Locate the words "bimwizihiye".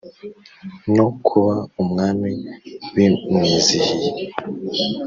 2.93-4.09